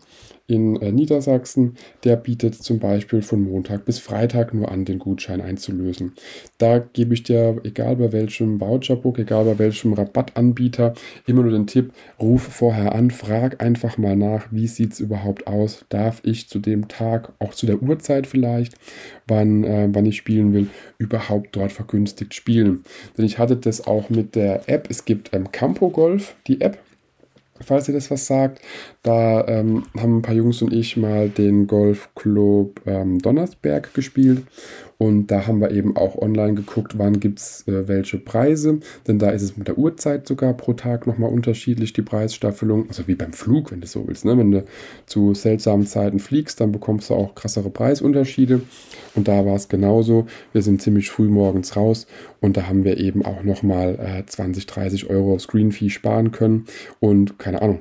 in 0.45 0.75
äh, 0.81 0.91
Niedersachsen, 0.91 1.75
der 2.03 2.17
bietet 2.17 2.55
zum 2.55 2.79
Beispiel 2.79 3.21
von 3.21 3.41
Montag 3.41 3.85
bis 3.85 3.99
Freitag 3.99 4.53
nur 4.53 4.69
an, 4.69 4.83
den 4.83 4.99
Gutschein 4.99 5.39
einzulösen. 5.39 6.13
Da 6.57 6.79
gebe 6.79 7.13
ich 7.13 7.23
dir, 7.23 7.61
egal 7.63 7.95
bei 7.95 8.11
welchem 8.11 8.59
Voucherbook, 8.59 9.19
egal 9.19 9.45
bei 9.45 9.57
welchem 9.57 9.93
Rabattanbieter, 9.93 10.93
immer 11.25 11.43
nur 11.43 11.53
den 11.53 11.67
Tipp, 11.67 11.93
ruf 12.19 12.41
vorher 12.41 12.93
an, 12.93 13.09
frag 13.09 13.63
einfach 13.63 13.97
mal 13.97 14.17
nach, 14.17 14.47
wie 14.51 14.67
sieht 14.67 14.93
es 14.93 14.99
überhaupt 14.99 15.47
aus, 15.47 15.85
darf 15.87 16.21
ich 16.25 16.49
zu 16.49 16.59
dem 16.59 16.89
Tag, 16.89 17.31
auch 17.39 17.53
zu 17.53 17.65
der 17.65 17.81
Uhrzeit 17.81 18.27
vielleicht, 18.27 18.75
wann, 19.27 19.63
äh, 19.63 19.87
wann 19.91 20.05
ich 20.05 20.17
spielen 20.17 20.53
will, 20.53 20.67
überhaupt 20.97 21.55
dort 21.55 21.71
vergünstigt 21.71 22.33
spielen. 22.33 22.83
Denn 23.17 23.23
ich 23.23 23.37
hatte 23.39 23.55
das 23.55 23.87
auch 23.87 24.09
mit 24.09 24.35
der 24.35 24.67
App, 24.67 24.87
es 24.89 25.05
gibt 25.05 25.33
ähm, 25.33 25.51
Campo 25.53 25.89
Golf, 25.89 26.35
die 26.47 26.59
App, 26.59 26.79
falls 27.61 27.87
ihr 27.87 27.93
das 27.93 28.11
was 28.11 28.25
sagt. 28.25 28.61
Da 29.01 29.47
ähm, 29.47 29.83
haben 29.97 30.17
ein 30.17 30.21
paar 30.21 30.35
Jungs 30.35 30.61
und 30.61 30.73
ich 30.73 30.97
mal 30.97 31.29
den 31.29 31.67
Golfclub 31.67 32.81
ähm, 32.85 33.19
Donnersberg 33.19 33.93
gespielt. 33.93 34.43
Und 34.97 35.27
da 35.27 35.47
haben 35.47 35.59
wir 35.59 35.71
eben 35.71 35.97
auch 35.97 36.15
online 36.15 36.53
geguckt, 36.53 36.97
wann 36.97 37.19
gibt 37.19 37.39
es 37.39 37.67
äh, 37.67 37.87
welche 37.87 38.17
Preise. 38.17 38.79
Denn 39.07 39.19
da 39.19 39.31
ist 39.31 39.41
es 39.41 39.57
mit 39.57 39.67
der 39.67 39.77
Uhrzeit 39.77 40.27
sogar 40.27 40.53
pro 40.53 40.73
Tag 40.73 41.07
nochmal 41.07 41.31
unterschiedlich, 41.31 41.93
die 41.93 42.01
Preisstaffelung. 42.01 42.87
Also 42.87 43.07
wie 43.07 43.15
beim 43.15 43.33
Flug, 43.33 43.71
wenn 43.71 43.81
du 43.81 43.87
so 43.87 44.07
willst. 44.07 44.25
Ne? 44.25 44.37
Wenn 44.37 44.51
du 44.51 44.63
zu 45.05 45.33
seltsamen 45.33 45.85
Zeiten 45.85 46.19
fliegst, 46.19 46.61
dann 46.61 46.71
bekommst 46.71 47.09
du 47.09 47.15
auch 47.15 47.35
krassere 47.35 47.69
Preisunterschiede. 47.69 48.61
Und 49.15 49.27
da 49.27 49.45
war 49.45 49.55
es 49.55 49.69
genauso. 49.69 50.27
Wir 50.51 50.61
sind 50.61 50.81
ziemlich 50.81 51.09
früh 51.09 51.27
morgens 51.27 51.75
raus 51.75 52.07
und 52.41 52.57
da 52.57 52.67
haben 52.67 52.83
wir 52.83 52.97
eben 52.97 53.23
auch 53.25 53.43
nochmal 53.43 53.99
äh, 53.99 54.25
20, 54.25 54.65
30 54.65 55.09
Euro 55.09 55.37
Screen 55.39 55.71
Fee 55.71 55.89
sparen 55.89 56.31
können. 56.31 56.65
Und 56.99 57.39
keine 57.39 57.61
Ahnung, 57.61 57.79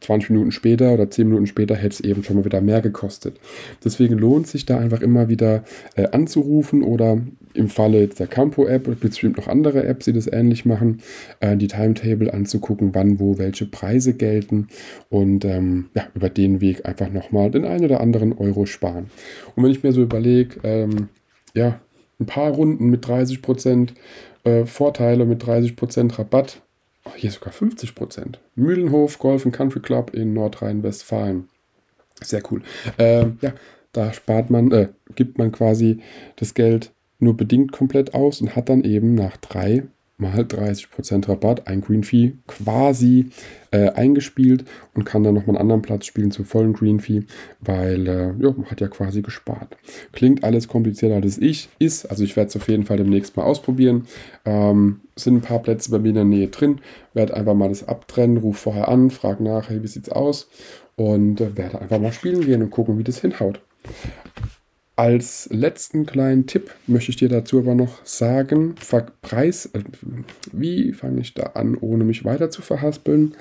20 0.00 0.30
Minuten 0.30 0.52
später 0.52 0.92
oder 0.92 1.10
10 1.10 1.28
Minuten 1.28 1.46
später 1.46 1.74
hätte 1.74 1.94
es 1.94 2.00
eben 2.00 2.22
schon 2.22 2.36
mal 2.36 2.44
wieder 2.44 2.60
mehr 2.60 2.80
gekostet. 2.80 3.38
Deswegen 3.84 4.16
lohnt 4.18 4.46
sich 4.46 4.66
da 4.66 4.78
einfach 4.78 5.00
immer 5.00 5.28
wieder 5.28 5.64
äh, 5.96 6.08
anzurufen 6.08 6.82
oder 6.82 7.18
im 7.52 7.68
Falle 7.68 8.06
der 8.06 8.26
Campo-App, 8.26 9.00
bestimmt 9.00 9.36
noch 9.36 9.48
andere 9.48 9.84
Apps, 9.84 10.04
die 10.04 10.12
das 10.12 10.26
ähnlich 10.26 10.64
machen, 10.64 11.00
äh, 11.40 11.56
die 11.56 11.68
Timetable 11.68 12.32
anzugucken, 12.32 12.94
wann 12.94 13.18
wo 13.18 13.38
welche 13.38 13.66
Preise 13.66 14.14
gelten 14.14 14.68
und 15.08 15.44
ähm, 15.44 15.90
ja, 15.94 16.06
über 16.14 16.28
den 16.28 16.60
Weg 16.60 16.86
einfach 16.86 17.10
nochmal 17.10 17.50
den 17.50 17.64
einen 17.64 17.84
oder 17.84 18.00
anderen 18.00 18.32
Euro 18.32 18.66
sparen. 18.66 19.10
Und 19.56 19.64
wenn 19.64 19.70
ich 19.70 19.82
mir 19.82 19.92
so 19.92 20.02
überlege, 20.02 20.60
ähm, 20.62 21.08
ja, 21.54 21.80
ein 22.20 22.26
paar 22.26 22.52
Runden 22.52 22.90
mit 22.90 23.04
30% 23.04 23.90
äh, 24.44 24.64
Vorteile, 24.66 25.24
mit 25.24 25.42
30% 25.42 26.18
Rabatt, 26.18 26.62
oh, 27.10 27.16
hier 27.16 27.30
sogar 27.30 27.52
50%. 27.52 28.36
Mühlenhof 28.54 29.18
Golf 29.18 29.50
Country 29.50 29.80
Club 29.80 30.12
in 30.14 30.32
Nordrhein-Westfalen. 30.32 31.48
Sehr 32.22 32.42
cool. 32.50 32.62
Ähm, 32.98 33.38
ja, 33.40 33.52
da 33.92 34.12
spart 34.12 34.50
man, 34.50 34.70
äh, 34.72 34.88
gibt 35.14 35.38
man 35.38 35.52
quasi 35.52 36.00
das 36.36 36.54
Geld 36.54 36.92
nur 37.18 37.36
bedingt 37.36 37.72
komplett 37.72 38.14
aus 38.14 38.40
und 38.40 38.56
hat 38.56 38.68
dann 38.68 38.84
eben 38.84 39.14
nach 39.14 39.36
drei 39.36 39.84
mal 40.20 40.40
30% 40.40 41.28
Rabatt, 41.28 41.66
ein 41.66 41.80
Green 41.80 42.04
Fee 42.04 42.34
quasi 42.46 43.30
äh, 43.70 43.90
eingespielt 43.90 44.64
und 44.94 45.04
kann 45.04 45.22
dann 45.22 45.34
nochmal 45.34 45.56
einen 45.56 45.62
anderen 45.62 45.82
Platz 45.82 46.06
spielen 46.06 46.30
zum 46.30 46.44
vollen 46.44 46.72
Green 46.72 47.00
Fee, 47.00 47.24
weil 47.60 48.06
äh, 48.06 48.26
ja, 48.38 48.52
man 48.56 48.66
hat 48.66 48.80
ja 48.80 48.88
quasi 48.88 49.22
gespart. 49.22 49.76
Klingt 50.12 50.44
alles 50.44 50.68
komplizierter 50.68 51.16
als 51.16 51.38
ich 51.38 51.68
ist, 51.78 52.06
also 52.06 52.24
ich 52.24 52.36
werde 52.36 52.48
es 52.48 52.56
auf 52.56 52.68
jeden 52.68 52.84
Fall 52.84 52.96
demnächst 52.96 53.36
mal 53.36 53.44
ausprobieren. 53.44 54.06
Ähm, 54.44 55.00
sind 55.16 55.36
ein 55.36 55.40
paar 55.42 55.60
Plätze 55.60 55.90
bei 55.90 55.98
mir 55.98 56.10
in 56.10 56.14
der 56.14 56.24
Nähe 56.24 56.48
drin, 56.48 56.80
werde 57.14 57.34
einfach 57.34 57.54
mal 57.54 57.68
das 57.68 57.86
abtrennen, 57.86 58.38
ruf 58.38 58.58
vorher 58.58 58.88
an, 58.88 59.10
frage 59.10 59.42
nach, 59.42 59.68
hey, 59.68 59.82
wie 59.82 59.88
sieht's 59.88 60.08
aus 60.08 60.48
und 60.96 61.40
äh, 61.40 61.56
werde 61.56 61.80
einfach 61.80 61.98
mal 61.98 62.12
spielen 62.12 62.42
gehen 62.42 62.62
und 62.62 62.70
gucken, 62.70 62.98
wie 62.98 63.04
das 63.04 63.20
hinhaut. 63.20 63.60
Als 65.00 65.48
letzten 65.50 66.04
kleinen 66.04 66.46
Tipp 66.46 66.72
möchte 66.86 67.08
ich 67.08 67.16
dir 67.16 67.30
dazu 67.30 67.60
aber 67.60 67.74
noch 67.74 68.04
sagen, 68.04 68.74
Preis, 69.22 69.64
äh, 69.72 69.80
wie 70.52 70.92
fange 70.92 71.22
ich 71.22 71.32
da 71.32 71.52
an, 71.54 71.74
ohne 71.80 72.04
mich 72.04 72.26
weiter 72.26 72.50
zu 72.50 72.60
verhaspeln? 72.60 73.34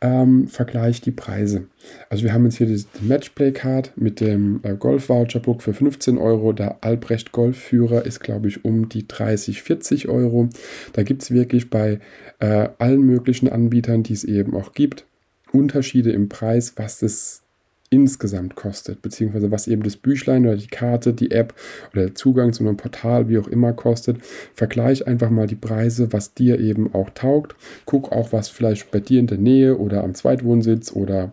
Ähm, 0.00 0.48
vergleich 0.48 1.02
die 1.02 1.12
Preise. 1.12 1.68
Also 2.10 2.24
wir 2.24 2.32
haben 2.32 2.44
jetzt 2.44 2.58
hier 2.58 2.66
die 2.66 2.84
Matchplay 3.02 3.52
Card 3.52 3.92
mit 3.94 4.18
dem 4.18 4.58
äh, 4.64 4.74
Golf 4.74 5.08
Voucher 5.08 5.38
Book 5.38 5.62
für 5.62 5.74
15 5.74 6.18
Euro. 6.18 6.52
Der 6.52 6.82
Albrecht 6.82 7.30
Golfführer 7.30 8.04
ist, 8.04 8.18
glaube 8.18 8.48
ich, 8.48 8.64
um 8.64 8.88
die 8.88 9.06
30, 9.06 9.62
40 9.62 10.08
Euro. 10.08 10.48
Da 10.92 11.04
gibt 11.04 11.22
es 11.22 11.30
wirklich 11.30 11.70
bei 11.70 12.00
äh, 12.40 12.70
allen 12.78 13.02
möglichen 13.02 13.48
Anbietern, 13.48 14.02
die 14.02 14.14
es 14.14 14.24
eben 14.24 14.56
auch 14.56 14.72
gibt, 14.72 15.06
Unterschiede 15.52 16.10
im 16.10 16.28
Preis, 16.28 16.72
was 16.74 16.98
das 16.98 17.45
insgesamt 17.90 18.56
kostet, 18.56 19.02
beziehungsweise 19.02 19.50
was 19.50 19.68
eben 19.68 19.82
das 19.82 19.96
Büchlein 19.96 20.46
oder 20.46 20.56
die 20.56 20.66
Karte, 20.66 21.12
die 21.12 21.30
App 21.30 21.54
oder 21.92 22.06
der 22.06 22.14
Zugang 22.14 22.52
zu 22.52 22.64
einem 22.64 22.76
Portal, 22.76 23.28
wie 23.28 23.38
auch 23.38 23.48
immer 23.48 23.72
kostet. 23.72 24.18
Vergleich 24.54 25.06
einfach 25.06 25.30
mal 25.30 25.46
die 25.46 25.54
Preise, 25.54 26.12
was 26.12 26.34
dir 26.34 26.58
eben 26.60 26.94
auch 26.94 27.10
taugt. 27.10 27.54
Guck 27.84 28.12
auch, 28.12 28.32
was 28.32 28.48
vielleicht 28.48 28.90
bei 28.90 29.00
dir 29.00 29.20
in 29.20 29.26
der 29.26 29.38
Nähe 29.38 29.78
oder 29.78 30.04
am 30.04 30.14
Zweitwohnsitz 30.14 30.92
oder 30.92 31.32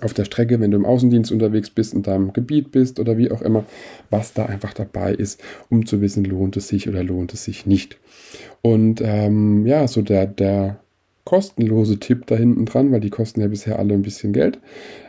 auf 0.00 0.14
der 0.14 0.24
Strecke, 0.24 0.60
wenn 0.60 0.70
du 0.70 0.76
im 0.76 0.86
Außendienst 0.86 1.30
unterwegs 1.32 1.70
bist, 1.70 1.94
in 1.94 2.02
deinem 2.02 2.32
Gebiet 2.32 2.72
bist 2.72 2.98
oder 2.98 3.18
wie 3.18 3.30
auch 3.30 3.42
immer, 3.42 3.64
was 4.10 4.32
da 4.32 4.46
einfach 4.46 4.72
dabei 4.72 5.12
ist, 5.12 5.42
um 5.68 5.86
zu 5.86 6.00
wissen, 6.00 6.24
lohnt 6.24 6.56
es 6.56 6.68
sich 6.68 6.88
oder 6.88 7.02
lohnt 7.02 7.34
es 7.34 7.44
sich 7.44 7.66
nicht. 7.66 7.98
Und 8.62 9.00
ähm, 9.04 9.66
ja, 9.66 9.86
so 9.86 10.02
der, 10.02 10.26
der 10.26 10.80
kostenlose 11.24 11.98
Tipp 11.98 12.26
da 12.26 12.36
hinten 12.36 12.66
dran, 12.66 12.92
weil 12.92 13.00
die 13.00 13.10
kosten 13.10 13.40
ja 13.40 13.48
bisher 13.48 13.78
alle 13.78 13.94
ein 13.94 14.02
bisschen 14.02 14.32
Geld. 14.32 14.58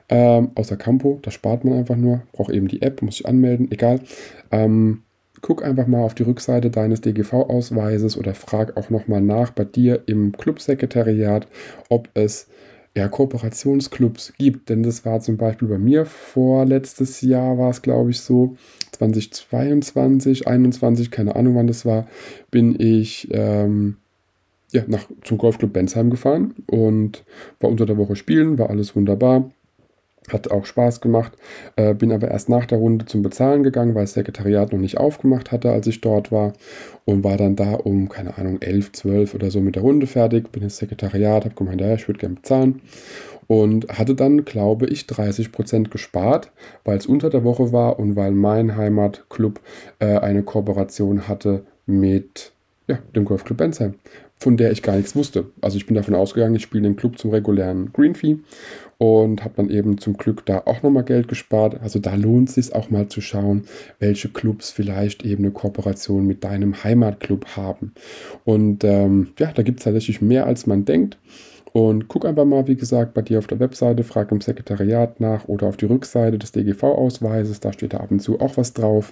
Ähm, 0.09 0.51
außer 0.55 0.77
Campo, 0.77 1.19
da 1.21 1.31
spart 1.31 1.65
man 1.65 1.73
einfach 1.73 1.95
nur, 1.95 2.21
braucht 2.31 2.51
eben 2.51 2.67
die 2.67 2.81
App, 2.81 3.01
muss 3.01 3.17
sich 3.17 3.27
anmelden, 3.27 3.71
egal. 3.71 4.01
Ähm, 4.51 5.01
guck 5.41 5.63
einfach 5.63 5.87
mal 5.87 6.03
auf 6.03 6.15
die 6.15 6.23
Rückseite 6.23 6.69
deines 6.69 7.01
DGV-Ausweises 7.01 8.17
oder 8.17 8.33
frag 8.33 8.77
auch 8.77 8.89
nochmal 8.89 9.21
nach 9.21 9.51
bei 9.51 9.65
dir 9.65 10.03
im 10.07 10.31
Clubsekretariat, 10.31 11.47
ob 11.89 12.09
es 12.13 12.47
ja, 12.95 13.07
Kooperationsclubs 13.07 14.33
gibt. 14.37 14.69
Denn 14.69 14.83
das 14.83 15.05
war 15.05 15.19
zum 15.19 15.37
Beispiel 15.37 15.67
bei 15.67 15.77
mir 15.77 16.05
vorletztes 16.05 17.21
Jahr, 17.21 17.57
war 17.57 17.69
es 17.69 17.81
glaube 17.81 18.11
ich 18.11 18.21
so, 18.21 18.55
2022, 18.93 20.43
2021, 20.43 21.11
keine 21.11 21.35
Ahnung 21.35 21.55
wann 21.55 21.67
das 21.67 21.85
war, 21.85 22.07
bin 22.51 22.79
ich 22.79 23.27
ähm, 23.31 23.97
ja, 24.71 24.83
nach, 24.87 25.07
zum 25.23 25.37
Golfclub 25.37 25.73
Bensheim 25.73 26.09
gefahren 26.09 26.55
und 26.67 27.23
war 27.59 27.69
unter 27.69 27.85
der 27.85 27.97
Woche 27.97 28.15
spielen, 28.15 28.57
war 28.57 28.69
alles 28.69 28.95
wunderbar. 28.95 29.51
Hat 30.31 30.49
auch 30.49 30.65
Spaß 30.65 31.01
gemacht, 31.01 31.33
äh, 31.75 31.93
bin 31.93 32.11
aber 32.11 32.29
erst 32.29 32.49
nach 32.49 32.65
der 32.65 32.79
Runde 32.79 33.05
zum 33.05 33.21
Bezahlen 33.21 33.63
gegangen, 33.63 33.93
weil 33.93 34.03
das 34.03 34.13
Sekretariat 34.13 34.71
noch 34.71 34.79
nicht 34.79 34.97
aufgemacht 34.97 35.51
hatte, 35.51 35.71
als 35.71 35.87
ich 35.87 36.01
dort 36.01 36.31
war. 36.31 36.53
Und 37.05 37.23
war 37.23 37.37
dann 37.37 37.55
da 37.55 37.73
um, 37.75 38.09
keine 38.09 38.37
Ahnung, 38.37 38.61
11, 38.61 38.93
12 38.93 39.35
oder 39.35 39.51
so 39.51 39.61
mit 39.61 39.75
der 39.75 39.83
Runde 39.83 40.07
fertig. 40.07 40.51
Bin 40.51 40.63
ins 40.63 40.77
Sekretariat, 40.77 41.45
habe 41.45 41.55
gemeint, 41.55 41.81
ja, 41.81 41.93
ich 41.93 42.07
würde 42.07 42.19
gerne 42.19 42.35
bezahlen. 42.35 42.81
Und 43.47 43.87
hatte 43.89 44.15
dann, 44.15 44.43
glaube 44.43 44.87
ich, 44.87 45.03
30% 45.03 45.89
gespart, 45.89 46.51
weil 46.83 46.97
es 46.97 47.05
unter 47.05 47.29
der 47.29 47.43
Woche 47.43 47.71
war 47.71 47.99
und 47.99 48.15
weil 48.15 48.31
mein 48.31 48.75
Heimatclub 48.75 49.59
äh, 49.99 50.17
eine 50.17 50.41
Kooperation 50.41 51.27
hatte 51.27 51.63
mit 51.85 52.53
ja, 52.87 52.97
dem 53.15 53.25
Golfclub 53.25 53.57
Bensheim 53.59 53.95
von 54.37 54.57
der 54.57 54.71
ich 54.71 54.83
gar 54.83 54.95
nichts 54.95 55.15
wusste. 55.15 55.45
Also 55.61 55.77
ich 55.77 55.85
bin 55.85 55.95
davon 55.95 56.15
ausgegangen, 56.15 56.55
ich 56.55 56.63
spiele 56.63 56.83
den 56.83 56.95
Club 56.95 57.17
zum 57.17 57.31
regulären 57.31 57.91
Green 57.93 58.15
Fee 58.15 58.39
und 58.97 59.43
habe 59.43 59.55
dann 59.57 59.69
eben 59.69 59.97
zum 59.97 60.17
Glück 60.17 60.45
da 60.45 60.63
auch 60.65 60.83
nochmal 60.83 61.03
Geld 61.03 61.27
gespart. 61.27 61.81
Also 61.81 61.99
da 61.99 62.15
lohnt 62.15 62.49
es 62.49 62.55
sich 62.55 62.73
auch 62.73 62.89
mal 62.89 63.07
zu 63.07 63.21
schauen, 63.21 63.65
welche 63.99 64.29
Clubs 64.29 64.71
vielleicht 64.71 65.25
eben 65.25 65.43
eine 65.43 65.51
Kooperation 65.51 66.25
mit 66.25 66.43
deinem 66.43 66.83
Heimatclub 66.83 67.45
haben. 67.55 67.93
Und 68.43 68.83
ähm, 68.83 69.29
ja, 69.39 69.51
da 69.51 69.63
gibt 69.63 69.79
es 69.79 69.83
tatsächlich 69.85 70.21
mehr, 70.21 70.45
als 70.45 70.65
man 70.67 70.85
denkt. 70.85 71.17
Und 71.75 72.07
guck 72.07 72.23
einfach 72.23 72.45
mal, 72.45 72.69
wie 72.69 72.77
gesagt, 72.77 73.13
bei 73.13 73.21
dir 73.21 73.37
auf 73.37 73.47
der 73.47 73.59
Webseite, 73.59 74.05
frag 74.05 74.31
im 74.31 74.39
Sekretariat 74.39 75.19
nach 75.19 75.49
oder 75.49 75.67
auf 75.67 75.75
die 75.75 75.83
Rückseite 75.83 76.39
des 76.39 76.53
DGV-Ausweises, 76.53 77.59
da 77.59 77.73
steht 77.73 77.91
da 77.91 77.97
ab 77.97 78.11
und 78.11 78.21
zu 78.21 78.39
auch 78.39 78.55
was 78.55 78.71
drauf. 78.71 79.11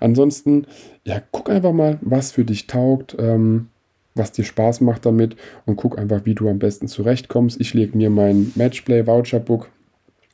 Ansonsten, 0.00 0.66
ja, 1.04 1.22
guck 1.30 1.48
einfach 1.48 1.72
mal, 1.72 1.98
was 2.00 2.32
für 2.32 2.44
dich 2.44 2.66
taugt. 2.66 3.16
Ähm, 3.16 3.68
was 4.14 4.32
dir 4.32 4.44
Spaß 4.44 4.80
macht 4.80 5.06
damit 5.06 5.36
und 5.66 5.76
guck 5.76 5.98
einfach, 5.98 6.24
wie 6.24 6.34
du 6.34 6.48
am 6.48 6.58
besten 6.58 6.88
zurechtkommst. 6.88 7.60
Ich 7.60 7.74
lege 7.74 7.96
mir 7.96 8.10
mein 8.10 8.52
Matchplay 8.54 9.06
Voucher 9.06 9.40
Book 9.40 9.68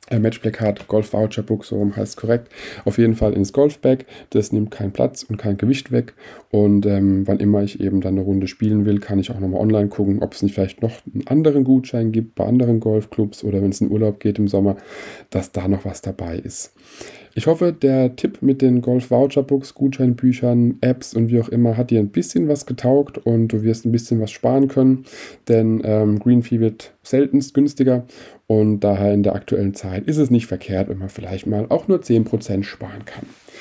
äh, 0.08 0.18
Matchplay 0.18 0.52
Card 0.52 0.86
Golf 0.88 1.12
Voucher 1.12 1.42
Book, 1.42 1.64
so 1.64 1.84
heißt 1.84 1.98
es 1.98 2.16
korrekt, 2.16 2.52
auf 2.84 2.98
jeden 2.98 3.14
Fall 3.14 3.32
ins 3.32 3.52
Golfbag. 3.52 4.06
Das 4.30 4.52
nimmt 4.52 4.70
keinen 4.70 4.92
Platz 4.92 5.24
und 5.24 5.36
kein 5.36 5.56
Gewicht 5.56 5.90
weg. 5.92 6.14
Und 6.50 6.86
ähm, 6.86 7.26
wann 7.26 7.40
immer 7.40 7.62
ich 7.62 7.80
eben 7.80 8.00
dann 8.00 8.14
eine 8.14 8.22
Runde 8.22 8.46
spielen 8.46 8.86
will, 8.86 9.00
kann 9.00 9.18
ich 9.18 9.30
auch 9.30 9.40
nochmal 9.40 9.60
online 9.60 9.88
gucken, 9.88 10.22
ob 10.22 10.34
es 10.34 10.42
nicht 10.42 10.54
vielleicht 10.54 10.82
noch 10.82 10.92
einen 11.12 11.26
anderen 11.26 11.64
Gutschein 11.64 12.12
gibt 12.12 12.34
bei 12.34 12.44
anderen 12.44 12.80
Golfclubs 12.80 13.44
oder 13.44 13.62
wenn 13.62 13.70
es 13.70 13.80
in 13.80 13.90
Urlaub 13.90 14.20
geht 14.20 14.38
im 14.38 14.48
Sommer, 14.48 14.76
dass 15.30 15.52
da 15.52 15.68
noch 15.68 15.84
was 15.84 16.02
dabei 16.02 16.36
ist. 16.36 16.72
Ich 17.38 17.46
hoffe, 17.46 17.70
der 17.70 18.16
Tipp 18.16 18.38
mit 18.40 18.62
den 18.62 18.80
Golf 18.80 19.10
Voucher 19.10 19.42
Books, 19.42 19.74
Gutscheinbüchern, 19.74 20.78
Apps 20.80 21.12
und 21.12 21.28
wie 21.28 21.38
auch 21.38 21.50
immer 21.50 21.76
hat 21.76 21.90
dir 21.90 22.00
ein 22.00 22.08
bisschen 22.08 22.48
was 22.48 22.64
getaugt 22.64 23.18
und 23.18 23.48
du 23.48 23.62
wirst 23.62 23.84
ein 23.84 23.92
bisschen 23.92 24.22
was 24.22 24.30
sparen 24.30 24.68
können, 24.68 25.04
denn 25.46 25.82
ähm, 25.84 26.18
Greenfee 26.18 26.60
wird 26.60 26.94
seltenst 27.02 27.52
günstiger 27.52 28.06
und 28.46 28.80
daher 28.80 29.12
in 29.12 29.22
der 29.22 29.34
aktuellen 29.34 29.74
Zeit 29.74 30.04
ist 30.08 30.16
es 30.16 30.30
nicht 30.30 30.46
verkehrt, 30.46 30.88
wenn 30.88 30.96
man 30.96 31.10
vielleicht 31.10 31.46
mal 31.46 31.66
auch 31.68 31.88
nur 31.88 31.98
10% 31.98 32.62
sparen 32.62 33.04
kann. 33.04 33.26